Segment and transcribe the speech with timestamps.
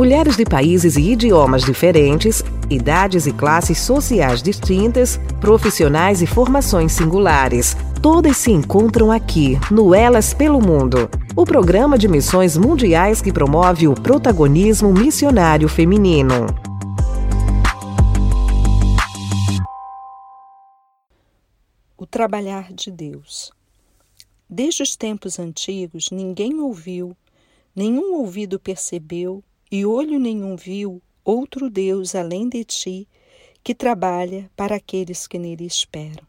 [0.00, 7.76] Mulheres de países e idiomas diferentes, idades e classes sociais distintas, profissionais e formações singulares.
[8.00, 13.88] Todas se encontram aqui, no Elas pelo Mundo, o programa de missões mundiais que promove
[13.88, 16.46] o protagonismo missionário feminino.
[21.98, 23.52] O trabalhar de Deus.
[24.48, 27.14] Desde os tempos antigos, ninguém ouviu,
[27.76, 33.08] nenhum ouvido percebeu e olho nenhum viu outro Deus além de ti,
[33.62, 36.26] que trabalha para aqueles que nele esperam.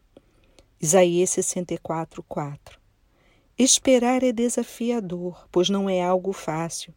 [0.80, 2.80] Isaías 64, 4
[3.58, 6.94] Esperar é desafiador, pois não é algo fácil.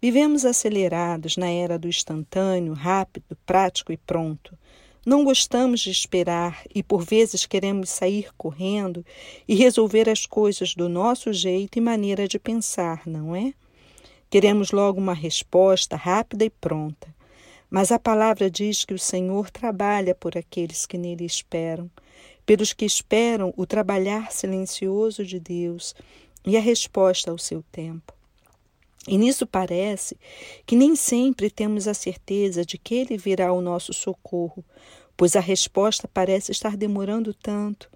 [0.00, 4.58] Vivemos acelerados na era do instantâneo, rápido, prático e pronto.
[5.06, 9.04] Não gostamos de esperar e por vezes queremos sair correndo
[9.46, 13.54] e resolver as coisas do nosso jeito e maneira de pensar, não é?
[14.32, 17.14] Queremos logo uma resposta rápida e pronta.
[17.68, 21.90] Mas a palavra diz que o Senhor trabalha por aqueles que nele esperam,
[22.46, 25.94] pelos que esperam o trabalhar silencioso de Deus
[26.46, 28.14] e a resposta ao seu tempo.
[29.06, 30.16] E nisso parece
[30.64, 34.64] que nem sempre temos a certeza de que ele virá ao nosso socorro,
[35.14, 37.86] pois a resposta parece estar demorando tanto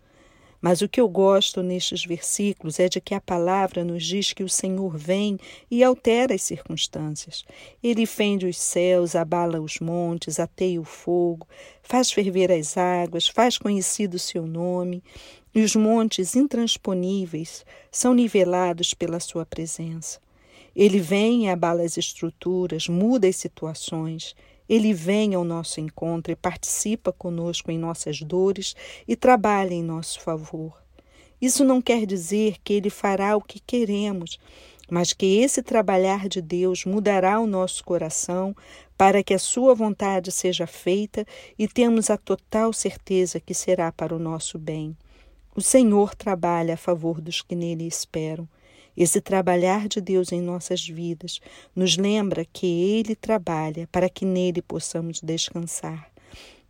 [0.69, 4.43] mas o que eu gosto nestes versículos é de que a palavra nos diz que
[4.43, 5.39] o Senhor vem
[5.71, 7.45] e altera as circunstâncias.
[7.81, 11.47] Ele fende os céus, abala os montes, ateia o fogo,
[11.85, 15.05] faz ferver as águas, faz conhecido o seu nome,
[15.55, 20.19] e os montes intransponíveis são nivelados pela sua presença.
[20.75, 24.35] Ele vem e abala as estruturas, muda as situações,
[24.69, 28.75] ele vem ao nosso encontro e participa conosco em nossas dores
[29.07, 30.83] e trabalha em nosso favor.
[31.41, 34.39] Isso não quer dizer que ele fará o que queremos,
[34.91, 38.55] mas que esse trabalhar de Deus mudará o nosso coração
[38.97, 41.27] para que a sua vontade seja feita
[41.59, 44.97] e temos a total certeza que será para o nosso bem.
[45.55, 48.49] O Senhor trabalha a favor dos que nele esperam.
[48.97, 51.41] Esse trabalhar de Deus em nossas vidas
[51.75, 56.11] nos lembra que Ele trabalha para que nele possamos descansar.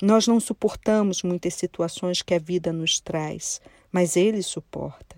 [0.03, 3.61] Nós não suportamos muitas situações que a vida nos traz,
[3.91, 5.17] mas Ele suporta.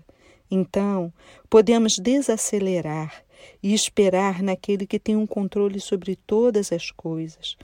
[0.49, 1.11] Então,
[1.49, 3.23] podemos desacelerar
[3.61, 7.57] e esperar naquele que tem um controle sobre todas as coisas.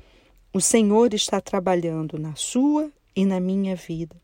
[0.54, 4.16] O Senhor está trabalhando na sua e na minha vida.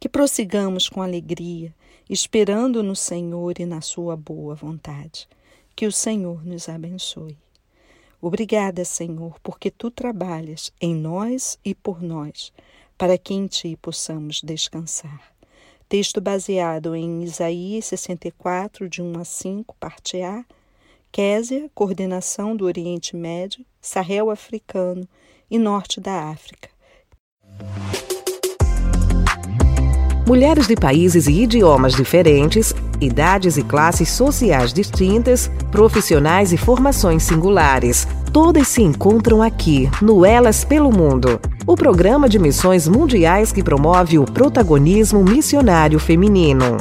[0.00, 1.74] Que prossigamos com alegria,
[2.08, 5.28] esperando no Senhor e na Sua boa vontade.
[5.74, 7.36] Que o Senhor nos abençoe.
[8.20, 12.52] Obrigada, Senhor, porque tu trabalhas em nós e por nós,
[12.96, 15.32] para que em ti possamos descansar.
[15.88, 20.44] Texto baseado em Isaías 64, de 1 a 5, parte A.
[21.10, 25.08] Késia, coordenação do Oriente Médio, Sahel africano
[25.50, 26.68] e Norte da África.
[30.28, 38.06] Mulheres de países e idiomas diferentes, idades e classes sociais distintas, profissionais e formações singulares.
[38.30, 44.18] Todas se encontram aqui, no Elas pelo Mundo, o programa de missões mundiais que promove
[44.18, 46.76] o protagonismo missionário feminino.